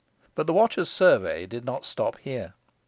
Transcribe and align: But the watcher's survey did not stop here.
But 0.33 0.47
the 0.47 0.53
watcher's 0.53 0.89
survey 0.89 1.45
did 1.45 1.63
not 1.63 1.85
stop 1.85 2.17
here. 2.17 2.55